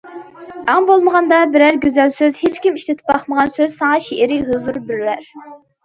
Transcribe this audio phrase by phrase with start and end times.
[0.71, 5.35] ئەڭ بولمىغاندا بىرەر گۈزەل سۆز، ھېچكىم ئىشلىتىپ باقمىغان سۆز ساڭا شېئىرىي ھۇزۇر بېرەر.